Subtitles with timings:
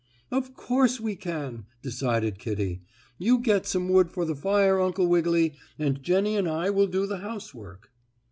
[0.31, 2.81] "Of course we can," decided Kittie.
[3.19, 7.05] "You get some wood for the fire, Uncle Wiggily, and Jennie and I will do
[7.05, 7.91] the housework."